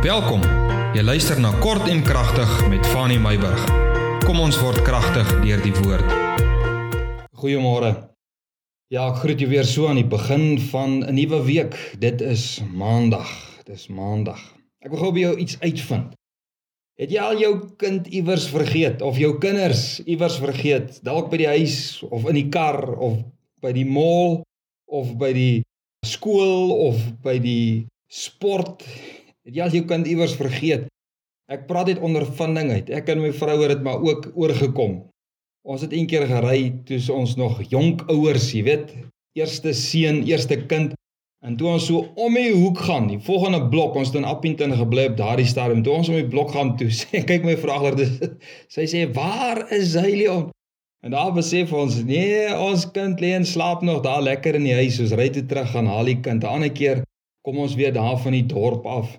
Welkom. 0.00 0.40
Jy 0.96 1.02
luister 1.04 1.36
na 1.36 1.50
Kort 1.60 1.84
en 1.92 1.98
Kragtig 2.00 2.48
met 2.72 2.86
Fanny 2.88 3.18
Meyburg. 3.20 3.60
Kom 4.24 4.38
ons 4.40 4.56
word 4.56 4.80
kragtig 4.80 5.28
deur 5.42 5.60
die 5.60 5.74
woord. 5.76 6.14
Goeiemôre. 7.36 7.90
Ja, 8.88 9.10
ek 9.10 9.20
groet 9.20 9.44
jou 9.44 9.50
weer 9.50 9.68
so 9.68 9.90
aan 9.90 10.00
die 10.00 10.08
begin 10.08 10.56
van 10.70 11.04
'n 11.04 11.12
nuwe 11.18 11.42
week. 11.44 11.76
Dit 12.00 12.24
is 12.24 12.62
Maandag. 12.72 13.28
Dis 13.68 13.90
Maandag. 13.92 14.40
Ek 14.80 14.88
wil 14.90 15.02
gou 15.04 15.12
by 15.12 15.20
jou 15.20 15.36
iets 15.36 15.60
uitvind. 15.60 16.16
Het 16.96 17.10
jy 17.10 17.20
al 17.20 17.38
jou 17.38 17.54
kind 17.76 18.06
iewers 18.06 18.48
vergeet 18.48 19.02
of 19.02 19.18
jou 19.18 19.36
kinders 19.38 20.00
iewers 20.06 20.40
vergeet? 20.40 21.04
Dalk 21.04 21.28
by 21.30 21.36
die 21.36 21.52
huis 21.60 22.02
of 22.08 22.24
in 22.24 22.34
die 22.34 22.48
kar 22.48 22.96
of 22.96 23.20
by 23.60 23.72
die 23.72 23.84
mall 23.84 24.40
of 24.88 25.12
by 25.18 25.32
die 25.32 25.62
skool 26.06 26.88
of 26.88 26.96
by 27.20 27.38
die 27.38 27.84
sport 28.08 28.82
Het 29.48 29.56
jy 29.56 29.62
al 29.64 29.72
jou 29.72 29.86
kind 29.88 30.06
iewers 30.06 30.34
vergeet? 30.36 30.82
Ek 31.50 31.62
praat 31.66 31.88
net 31.88 32.02
ondervinding 32.04 32.68
uit. 32.74 32.90
Ek 32.92 33.08
en 33.08 33.22
my 33.22 33.30
vrou 33.32 33.54
het 33.62 33.72
dit 33.72 33.84
maar 33.86 34.02
ook 34.04 34.26
oorgekom. 34.36 34.98
Ons 35.64 35.84
het 35.86 35.94
eendag 35.96 36.28
gery 36.28 36.58
toe 36.88 36.98
ons 37.14 37.32
nog 37.40 37.62
jonk 37.72 38.04
ouers, 38.12 38.50
jy 38.52 38.62
weet, 38.68 38.92
eerste 39.38 39.72
seun, 39.76 40.20
eerste 40.28 40.60
kind. 40.68 40.92
En 41.40 41.56
toe 41.56 41.70
ons 41.72 41.86
so 41.88 42.04
om 42.20 42.36
die 42.36 42.52
hoek 42.52 42.82
gaan, 42.84 43.08
die 43.08 43.18
volgende 43.24 43.62
blok, 43.72 43.96
ons 43.96 44.12
het 44.12 44.18
in 44.20 44.28
Appington 44.28 44.76
gebly 44.76 45.06
op 45.08 45.16
daardie 45.16 45.48
stadium. 45.48 45.80
Toe 45.86 45.94
ons 46.02 46.10
om 46.12 46.18
die 46.20 46.28
blok 46.28 46.52
gaan 46.52 46.74
toe, 46.76 46.90
sê 47.00 47.24
kyk 47.24 47.48
my 47.48 47.56
vrou 47.62 47.78
agter 47.78 47.96
dis. 48.02 48.12
Sy 48.76 48.84
sê, 48.92 49.06
"Waar 49.16 49.64
is 49.72 49.96
hy, 49.96 50.12
Leon?" 50.20 50.50
En 51.00 51.16
daar 51.16 51.32
besef 51.32 51.72
ons, 51.72 51.96
nee, 52.04 52.44
ons 52.60 52.84
kind 52.92 53.24
lê 53.24 53.32
en 53.32 53.48
slaap 53.48 53.80
nog 53.80 54.02
daar 54.04 54.20
lekker 54.20 54.60
in 54.60 54.68
die 54.68 54.76
huis. 54.76 55.00
Ons 55.00 55.16
ry 55.16 55.30
toe 55.32 55.46
terug 55.48 55.72
gaan 55.72 55.88
haal 55.88 56.12
die 56.12 56.20
kind. 56.20 56.44
'n 56.44 56.54
Ander 56.60 56.70
keer 56.76 57.02
kom 57.40 57.56
ons 57.58 57.74
weer 57.74 57.92
daar 57.96 58.20
van 58.20 58.36
die 58.36 58.44
dorp 58.44 58.84
af 58.84 59.16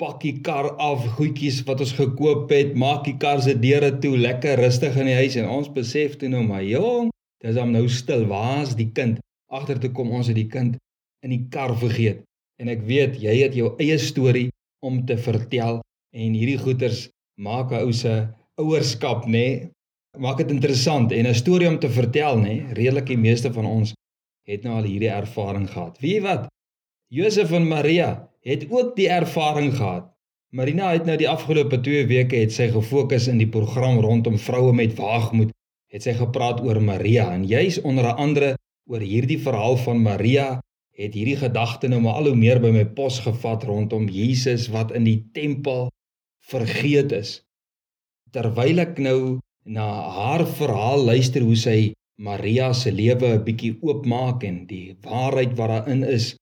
pak 0.00 0.20
die 0.22 0.40
kar 0.44 0.70
af, 0.82 1.04
goedjies 1.16 1.62
wat 1.66 1.82
ons 1.84 1.94
gekoop 1.98 2.50
het, 2.50 2.74
maak 2.78 3.04
die 3.04 3.16
kar 3.18 3.42
se 3.44 3.54
deure 3.58 3.92
toe, 4.02 4.16
lekker 4.18 4.58
rustig 4.58 4.96
in 4.96 5.10
die 5.10 5.18
huis 5.18 5.36
en 5.36 5.50
ons 5.50 5.70
besef 5.72 6.16
toe 6.18 6.30
nou 6.32 6.42
maar 6.46 6.64
jong, 6.64 7.10
dis 7.44 7.58
hom 7.58 7.72
nou 7.74 7.84
stil, 7.88 8.26
waar's 8.30 8.76
die 8.78 8.90
kind? 8.94 9.20
Agter 9.52 9.78
toe 9.78 9.92
kom 9.92 10.10
ons 10.16 10.30
het 10.30 10.38
die 10.38 10.48
kind 10.48 10.78
in 11.22 11.34
die 11.34 11.44
kar 11.52 11.74
vergeet. 11.78 12.22
En 12.60 12.70
ek 12.72 12.84
weet 12.88 13.18
jy 13.20 13.36
het 13.42 13.56
jou 13.58 13.72
eie 13.82 13.98
storie 14.00 14.48
om 14.86 15.02
te 15.06 15.16
vertel 15.20 15.80
en 16.12 16.36
hierdie 16.36 16.60
goeters 16.60 17.08
maak 17.38 17.72
'n 17.72 17.82
ou 17.84 17.92
se 17.92 18.12
ouerskap 18.60 19.26
nê 19.26 19.32
nee, 19.32 19.70
maak 20.18 20.38
dit 20.38 20.50
interessant 20.50 21.12
en 21.12 21.26
'n 21.26 21.34
storie 21.34 21.68
om 21.68 21.78
te 21.78 21.88
vertel 21.88 22.36
nê 22.36 22.42
nee, 22.42 22.74
redelik 22.78 23.06
die 23.06 23.16
meeste 23.16 23.52
van 23.52 23.66
ons 23.66 23.94
het 24.46 24.64
nou 24.64 24.74
al 24.76 24.88
hierdie 24.90 25.10
ervaring 25.10 25.68
gehad. 25.70 25.98
Wie 26.00 26.20
wat? 26.20 26.48
Josef 27.12 27.50
en 27.52 27.66
Maria 27.68 28.30
het 28.40 28.62
ook 28.70 28.94
die 28.96 29.08
ervaring 29.12 29.74
gehad. 29.76 30.06
Marina 30.48 30.94
het 30.94 31.04
nou 31.04 31.18
die 31.20 31.28
afgelope 31.28 31.76
2 31.84 32.06
weke 32.08 32.38
het 32.40 32.54
sy 32.56 32.70
gefokus 32.72 33.26
in 33.28 33.36
die 33.36 33.50
program 33.52 33.98
rondom 34.00 34.38
vroue 34.40 34.72
met 34.72 34.94
waagmoed. 34.96 35.52
Het 35.92 36.08
sy 36.08 36.14
gepraat 36.16 36.62
oor 36.64 36.80
Maria 36.80 37.26
en 37.34 37.44
juis 37.44 37.82
onder 37.84 38.08
andere 38.14 38.54
oor 38.88 39.04
hierdie 39.04 39.36
verhaal 39.44 39.76
van 39.84 40.00
Maria 40.00 40.46
het 40.96 41.12
hierdie 41.12 41.36
gedagte 41.36 41.92
nou 41.92 42.00
maar 42.00 42.22
al 42.22 42.32
hoe 42.32 42.38
meer 42.38 42.64
by 42.64 42.72
my 42.72 42.88
pos 42.96 43.20
gevat 43.28 43.68
rondom 43.68 44.08
Jesus 44.08 44.70
wat 44.72 44.96
in 44.96 45.04
die 45.04 45.20
tempel 45.36 45.90
vergeet 46.48 47.12
is. 47.12 47.42
Terwyl 48.32 48.86
ek 48.88 48.96
nou 48.96 49.18
na 49.68 49.90
haar 50.16 50.48
verhaal 50.48 51.04
luister 51.12 51.44
hoe 51.44 51.60
sy 51.60 51.80
Maria 52.16 52.72
se 52.72 52.88
lewe 52.88 53.36
'n 53.36 53.44
bietjie 53.44 53.76
oopmaak 53.84 54.48
en 54.48 54.64
die 54.64 54.96
waarheid 55.04 55.58
wat 55.60 55.76
daarin 55.76 56.08
is 56.08 56.38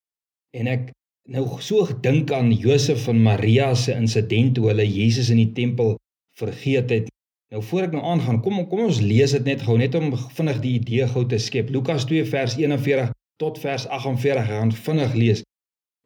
en 0.56 0.70
ek 0.70 0.90
nou 1.30 1.44
so 1.62 1.84
gedink 1.86 2.32
aan 2.34 2.50
Josef 2.52 3.06
en 3.10 3.22
Maria 3.22 3.70
se 3.74 3.94
insident 3.94 4.54
toe 4.56 4.70
hulle 4.70 4.86
Jesus 4.86 5.30
in 5.30 5.38
die 5.42 5.52
tempel 5.54 5.94
vergeet 6.38 6.90
het. 6.90 7.10
Nou 7.50 7.62
voor 7.66 7.88
ek 7.88 7.94
nou 7.94 8.02
aangaan, 8.06 8.40
kom 8.42 8.62
kom 8.70 8.86
ons 8.86 9.00
lees 9.02 9.34
dit 9.36 9.46
net 9.46 9.62
gou 9.66 9.76
net 9.78 9.94
om 9.98 10.12
vinnig 10.36 10.60
die 10.62 10.76
idee 10.78 11.06
gou 11.10 11.24
te 11.26 11.38
skep. 11.38 11.70
Lukas 11.74 12.06
2 12.10 12.26
vers 12.30 12.56
41 12.58 13.10
tot 13.42 13.58
vers 13.58 13.86
48 13.88 14.46
gaan 14.46 14.72
vinnig 14.72 15.14
lees. 15.18 15.44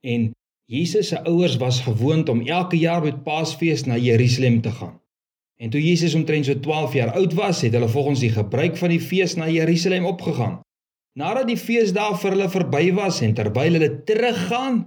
En 0.04 0.32
Jesus 0.70 1.10
se 1.12 1.20
ouers 1.28 1.56
was 1.60 1.80
gewoond 1.84 2.28
om 2.28 2.40
elke 2.46 2.78
jaar 2.80 3.02
met 3.04 3.22
Paasfees 3.24 3.84
na 3.84 3.96
Jerusalem 4.00 4.60
te 4.60 4.70
gaan. 4.70 5.00
En 5.60 5.70
toe 5.70 5.80
Jesus 5.80 6.14
omtrent 6.14 6.44
so 6.44 6.60
12 6.60 6.92
jaar 6.92 7.12
oud 7.12 7.34
was, 7.34 7.60
het 7.60 7.72
hulle 7.72 7.88
volgens 7.88 8.20
die 8.20 8.32
gebruik 8.32 8.76
van 8.76 8.88
die 8.88 9.00
fees 9.00 9.34
na 9.34 9.48
Jerusalem 9.48 10.04
opgegaan. 10.04 10.63
Nadat 11.14 11.46
die 11.46 11.58
feesdae 11.58 12.16
vir 12.18 12.34
hulle 12.34 12.50
verby 12.50 12.86
was 12.96 13.20
en 13.22 13.36
terwyl 13.38 13.76
hulle 13.78 13.90
teruggaan, 14.08 14.80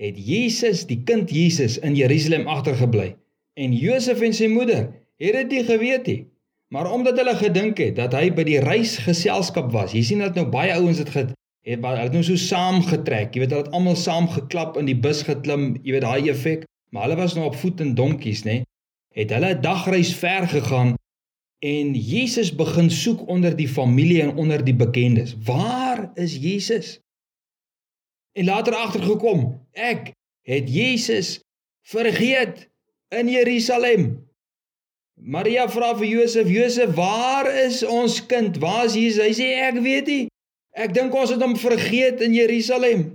het 0.00 0.16
Jesus, 0.16 0.86
die 0.88 1.02
kind 1.08 1.32
Jesus 1.32 1.76
in 1.84 1.96
Jerusalem 1.96 2.46
agtergebly. 2.48 3.14
En 3.56 3.72
Josef 3.76 4.22
en 4.24 4.32
sy 4.36 4.48
moeder 4.52 4.88
het 5.20 5.36
dit 5.36 5.52
nie 5.52 5.64
geweet 5.68 6.08
nie. 6.08 6.22
Maar 6.72 6.90
omdat 6.92 7.20
hulle 7.20 7.36
gedink 7.36 7.80
het 7.80 7.96
dat 7.96 8.16
hy 8.16 8.30
by 8.34 8.44
die 8.48 8.60
reisgeselskap 8.60 9.70
was. 9.72 9.94
Jy 9.96 10.02
sien 10.04 10.24
dat 10.24 10.36
nou 10.36 10.48
baie 10.52 10.74
ouens 10.76 11.00
dit 11.00 11.12
het 11.14 11.36
het 11.66 11.82
hulle 11.82 12.08
nou 12.12 12.22
so 12.24 12.38
saamgetrek. 12.38 13.34
Jy 13.34 13.42
weet 13.42 13.52
hulle 13.52 13.66
het 13.66 13.76
almal 13.76 13.96
saam 13.98 14.28
geklap 14.30 14.76
in 14.80 14.88
die 14.88 14.96
bus 14.96 15.24
geklim, 15.26 15.74
jy 15.82 15.96
weet 15.96 16.04
daai 16.06 16.30
effek. 16.32 16.64
Maar 16.94 17.08
hulle 17.08 17.20
was 17.20 17.34
nou 17.36 17.48
op 17.48 17.56
voet 17.58 17.82
en 17.82 17.96
donkies, 17.98 18.44
nê? 18.46 18.62
Het 19.16 19.32
hulle 19.34 19.54
'n 19.54 19.60
dagreis 19.60 20.14
ver 20.14 20.46
gegaan 20.48 20.95
en 21.66 21.94
Jesus 21.94 22.52
begin 22.54 22.90
soek 22.92 23.24
onder 23.32 23.56
die 23.58 23.68
familie 23.68 24.22
en 24.22 24.36
onder 24.38 24.62
die 24.64 24.76
bekendes. 24.76 25.34
Waar 25.46 26.10
is 26.14 26.36
Jesus? 26.38 26.96
en 28.36 28.44
later 28.44 28.74
agtergekom 28.76 29.48
ek 29.72 30.12
het 30.46 30.68
Jesus 30.68 31.40
vergeet 31.88 32.68
in 33.14 33.30
Jerusalem. 33.30 34.06
Maria 35.16 35.64
vra 35.72 35.94
vir 35.96 36.06
Josef, 36.10 36.48
Josef, 36.52 36.92
waar 36.98 37.48
is 37.64 37.80
ons 37.82 38.18
kind? 38.28 38.58
Waar 38.60 38.84
is 38.84 38.96
Jesus? 38.98 39.24
Hy 39.24 39.32
sê 39.38 39.46
ek 39.64 39.80
weet 39.80 40.10
nie. 40.12 40.24
Ek 40.76 40.92
dink 40.92 41.14
ons 41.16 41.32
het 41.32 41.40
hom 41.40 41.56
vergeet 41.56 42.20
in 42.26 42.36
Jerusalem. 42.36 43.06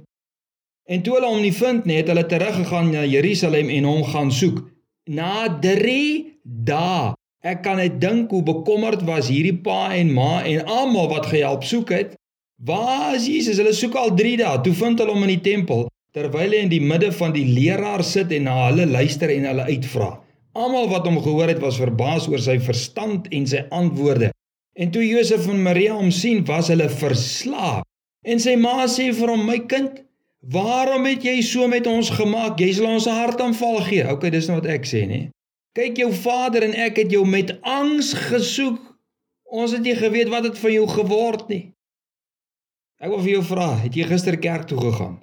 En 0.89 1.03
toe 1.05 1.19
hulle 1.19 1.29
hom 1.29 1.43
nie 1.45 1.53
vind 1.53 1.85
nie, 1.85 1.99
het 2.01 2.09
hulle 2.09 2.25
teruggegaan 2.25 2.89
na 2.95 3.05
Jerusalem 3.05 3.69
en 3.69 3.85
hom 3.85 4.01
gaan 4.09 4.33
soek. 4.33 4.63
Na 5.13 5.45
3 5.61 6.41
dae. 6.41 7.13
Ek 7.41 7.63
kan 7.65 7.79
net 7.81 7.95
dink 7.97 8.29
hoe 8.29 8.43
bekommerd 8.45 9.01
was 9.07 9.31
hierdie 9.33 9.55
pa 9.65 9.95
en 9.97 10.11
ma 10.13 10.43
en 10.45 10.61
almal 10.69 11.07
wat 11.09 11.31
gehelp 11.31 11.63
soek 11.65 11.89
het. 11.89 12.11
Waar 12.61 13.15
is 13.17 13.25
Jesus? 13.25 13.57
Hulle 13.57 13.73
soek 13.73 13.97
al 13.97 14.13
3 14.17 14.35
dae. 14.43 14.59
Toe 14.61 14.73
vind 14.77 15.01
hulle 15.01 15.15
hom 15.15 15.25
in 15.25 15.33
die 15.33 15.45
tempel 15.47 15.87
terwyl 16.13 16.51
hy 16.53 16.59
in 16.65 16.69
die 16.69 16.83
midde 16.83 17.09
van 17.15 17.31
die 17.33 17.47
leraars 17.47 18.11
sit 18.17 18.33
en 18.35 18.45
na 18.45 18.57
hulle 18.67 18.85
luister 18.89 19.31
en 19.33 19.47
hulle 19.47 19.65
uitvra. 19.71 20.11
Almal 20.59 20.89
wat 20.91 21.07
hom 21.07 21.17
gehoor 21.23 21.49
het 21.49 21.61
was 21.63 21.79
verbaas 21.79 22.27
oor 22.29 22.43
sy 22.43 22.57
verstand 22.61 23.29
en 23.31 23.47
sy 23.47 23.63
antwoorde. 23.73 24.29
En 24.75 24.91
toe 24.91 25.03
Josef 25.07 25.47
en 25.49 25.63
Maria 25.63 25.95
hom 25.95 26.11
sien, 26.13 26.43
was 26.47 26.69
hulle 26.71 26.89
verslaap. 26.91 27.87
En 28.27 28.39
sy 28.43 28.57
ma 28.59 28.85
sê 28.91 29.09
vir 29.15 29.31
hom: 29.33 29.47
"My 29.47 29.59
kind, 29.71 30.03
waarom 30.53 31.07
het 31.09 31.23
jy 31.25 31.39
so 31.41 31.67
met 31.67 31.87
ons 31.87 32.11
gemaak? 32.13 32.59
Jy 32.59 32.73
sal 32.77 32.91
ons 32.91 33.07
hart 33.09 33.41
aanval 33.41 33.81
gee." 33.87 34.05
Okay, 34.05 34.29
dis 34.29 34.47
nou 34.47 34.59
wat 34.59 34.69
ek 34.69 34.85
sê, 34.85 35.07
nê? 35.07 35.29
Kyk, 35.71 36.01
jou 36.01 36.11
vader 36.11 36.65
en 36.67 36.73
ek 36.75 36.97
het 36.99 37.13
jou 37.13 37.23
met 37.27 37.53
angs 37.63 38.11
gesoek. 38.27 38.79
Ons 39.51 39.71
het 39.71 39.83
nie 39.85 39.95
geweet 39.95 40.31
wat 40.31 40.43
het 40.49 40.57
van 40.59 40.73
jou 40.73 40.87
geword 40.87 41.47
nie. 41.51 41.63
Ek 42.99 43.11
wil 43.11 43.21
vir 43.23 43.31
jou 43.37 43.43
vra, 43.53 43.69
het 43.79 43.95
jy 43.95 44.05
gister 44.09 44.35
kerk 44.39 44.67
toe 44.67 44.79
gegaan? 44.79 45.15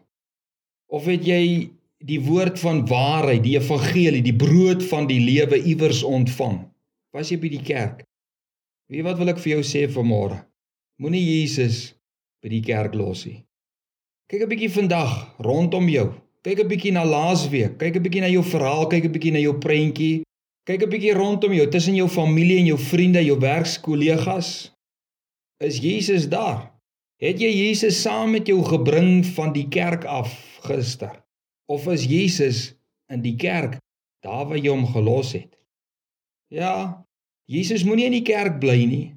Of 0.89 1.05
het 1.09 1.27
jy 1.29 1.69
die 2.01 2.21
woord 2.25 2.57
van 2.59 2.81
waarheid, 2.89 3.43
die 3.45 3.59
evangelie, 3.59 4.23
die 4.25 4.37
brood 4.37 4.83
van 4.89 5.09
die 5.11 5.21
lewe 5.21 5.61
iewers 5.61 6.01
ontvang? 6.07 6.63
Was 7.13 7.33
jy 7.33 7.39
by 7.43 7.51
die 7.53 7.65
kerk? 7.65 8.03
Wie 8.89 9.05
wat 9.05 9.21
wil 9.21 9.35
ek 9.35 9.41
vir 9.45 9.59
jou 9.59 9.65
sê 9.69 9.85
vanmôre? 9.93 10.41
Moenie 10.99 11.23
Jesus 11.23 11.93
by 12.43 12.51
die 12.57 12.65
kerk 12.65 12.97
los 12.97 13.27
nie. 13.29 13.43
Kyk 14.33 14.43
'n 14.43 14.49
bietjie 14.49 14.73
vandag 14.73 15.13
rondom 15.45 15.89
jou. 15.93 16.09
Kyk 16.43 16.65
'n 16.65 16.69
bietjie 16.69 16.93
na 16.93 17.05
laasweek, 17.05 17.77
kyk 17.79 17.97
'n 17.97 18.03
bietjie 18.03 18.21
na 18.25 18.33
jou 18.33 18.43
verhaal, 18.43 18.89
kyk 18.89 19.05
'n 19.05 19.13
bietjie 19.13 19.33
na 19.33 19.45
jou 19.45 19.55
prentjie. 19.61 20.25
Kyk 20.69 20.83
'n 20.85 20.91
bietjie 20.93 21.15
rondom 21.17 21.53
jou, 21.57 21.65
tussen 21.73 21.95
jou 21.97 22.09
familie 22.13 22.59
en 22.61 22.67
jou 22.69 22.79
vriende, 22.79 23.25
jou 23.25 23.39
werkskollegas. 23.41 24.49
Is 25.65 25.79
Jesus 25.81 26.29
daar? 26.29 26.77
Het 27.17 27.41
jy 27.41 27.49
Jesus 27.49 28.03
saam 28.03 28.35
met 28.37 28.47
jou 28.47 28.61
gebring 28.63 29.25
van 29.27 29.53
die 29.53 29.65
kerk 29.69 30.05
af 30.05 30.29
gister? 30.61 31.25
Of 31.73 31.87
is 31.89 32.05
Jesus 32.05 32.75
in 33.09 33.23
die 33.25 33.37
kerk 33.37 33.79
daar 34.21 34.45
waar 34.45 34.61
jy 34.61 34.69
hom 34.69 34.85
gelos 34.87 35.33
het? 35.33 35.57
Ja, 36.53 37.05
Jesus 37.49 37.85
moenie 37.85 38.05
in 38.05 38.19
die 38.19 38.29
kerk 38.29 38.61
bly 38.61 38.85
nie. 38.85 39.15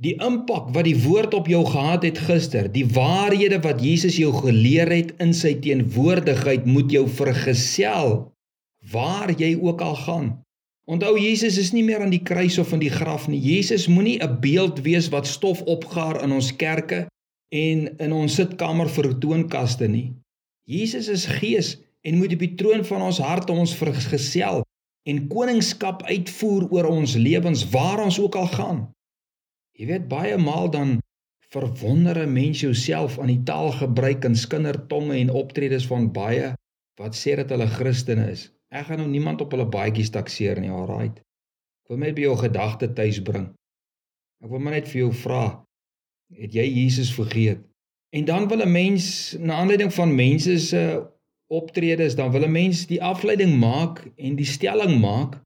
Die 0.00 0.16
impak 0.16 0.72
wat 0.72 0.88
die 0.88 0.96
woord 1.04 1.36
op 1.36 1.46
jou 1.52 1.66
gehad 1.68 2.02
het 2.02 2.18
gister, 2.18 2.72
die 2.72 2.86
waarhede 2.88 3.60
wat 3.60 3.84
Jesus 3.84 4.16
jou 4.16 4.32
geleer 4.32 4.88
het 4.88 5.12
in 5.20 5.36
sy 5.36 5.52
teenwoordigheid 5.60 6.64
moet 6.64 6.88
jou 6.90 7.04
vergesel 7.08 8.32
waar 8.90 9.36
jy 9.36 9.52
ook 9.60 9.84
al 9.84 10.00
gaan. 10.08 10.43
Onthou 10.84 11.16
Jesus 11.16 11.56
is 11.56 11.72
nie 11.72 11.84
meer 11.84 12.02
aan 12.04 12.12
die 12.12 12.22
kruis 12.22 12.58
of 12.60 12.72
in 12.76 12.82
die 12.82 12.92
graf 12.92 13.24
nie. 13.28 13.40
Jesus 13.40 13.86
moenie 13.88 14.18
'n 14.20 14.40
beeld 14.40 14.82
wees 14.84 15.08
wat 15.08 15.26
stof 15.26 15.62
opgaar 15.62 16.22
in 16.22 16.32
ons 16.32 16.56
kerke 16.56 17.06
en 17.48 17.96
in 17.98 18.12
ons 18.12 18.34
sitkamer 18.34 18.88
vir 18.88 19.18
toonkaste 19.18 19.88
nie. 19.88 20.12
Jesus 20.68 21.08
is 21.08 21.26
gees 21.26 21.78
en 22.04 22.18
moet 22.18 22.32
op 22.32 22.38
die 22.38 22.54
troon 22.54 22.84
van 22.84 23.02
ons 23.02 23.18
harte 23.18 23.52
ons 23.52 23.74
vergesel 23.74 24.62
en 25.08 25.28
koningskap 25.28 26.02
uitvoer 26.02 26.68
oor 26.70 26.84
ons 26.84 27.14
lewens 27.16 27.64
waar 27.70 28.04
ons 28.04 28.20
ook 28.20 28.36
al 28.36 28.48
gaan. 28.52 28.80
Jy 29.72 29.86
weet 29.86 30.08
baie 30.08 30.36
maal 30.36 30.70
dan 30.70 30.98
verwonder 31.48 32.18
'n 32.18 32.32
mens 32.32 32.60
jouself 32.60 33.18
aan 33.18 33.32
die 33.32 33.42
taalgebruik 33.42 34.24
en 34.24 34.36
skindertonge 34.36 35.16
en 35.16 35.30
optredes 35.30 35.86
van 35.86 36.12
baie 36.12 36.52
wat 37.00 37.16
sê 37.16 37.36
dat 37.36 37.50
hulle 37.50 37.66
Christene 37.66 38.30
is. 38.30 38.53
Ek 38.74 38.88
gaan 38.88 38.98
nou 38.98 39.08
niemand 39.08 39.42
op 39.44 39.52
hulle 39.54 39.66
baadjies 39.70 40.10
takseer 40.10 40.58
nie, 40.60 40.72
alraait. 40.74 41.20
Ek 41.84 41.92
wil 41.92 42.00
net 42.02 42.16
by 42.16 42.24
jou 42.26 42.34
gedagte 42.40 42.88
tuis 42.96 43.20
bring. 43.22 43.52
Ek 44.42 44.50
wil 44.50 44.62
maar 44.64 44.74
net 44.74 44.90
vir 44.90 45.04
jou 45.04 45.12
vra, 45.22 45.44
het 46.34 46.56
jy 46.56 46.64
Jesus 46.66 47.12
vergeet? 47.14 47.62
En 48.14 48.26
dan 48.26 48.48
wil 48.48 48.62
'n 48.62 48.72
mens 48.72 49.36
na 49.38 49.60
aanleiding 49.62 49.92
van 49.94 50.14
mense 50.14 50.58
se 50.58 50.82
optredes, 51.46 52.14
dan 52.14 52.32
wil 52.32 52.44
'n 52.44 52.52
mens 52.52 52.86
die 52.86 53.02
afleiding 53.02 53.58
maak 53.58 54.06
en 54.16 54.36
die 54.36 54.46
stelling 54.46 55.00
maak 55.00 55.40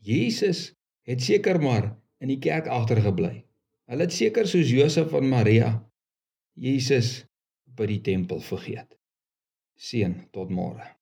Jesus 0.00 0.74
het 1.02 1.22
seker 1.22 1.60
maar 1.60 1.96
in 2.20 2.28
die 2.28 2.38
kerk 2.38 2.66
agtergebly. 2.66 3.44
Hulle 3.88 4.04
het 4.04 4.12
seker 4.12 4.46
soos 4.46 4.70
Josef 4.70 5.12
en 5.12 5.28
Maria 5.28 5.90
Jesus 6.54 7.24
by 7.64 7.86
die 7.86 8.00
tempel 8.00 8.40
vergeet. 8.40 8.98
Seën 9.76 10.28
tot 10.30 10.50
môre. 10.50 10.97